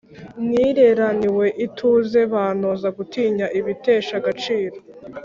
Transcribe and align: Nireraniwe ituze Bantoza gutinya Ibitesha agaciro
Nireraniwe 0.49 1.45
ituze 1.65 2.19
Bantoza 2.31 2.87
gutinya 2.97 3.45
Ibitesha 3.59 4.13
agaciro 4.19 4.75